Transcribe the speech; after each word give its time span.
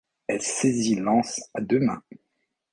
Elle 0.25 0.41
saisit 0.41 0.95
l’anse 0.95 1.39
à 1.53 1.61
deux 1.61 1.79
mains. 1.79 2.01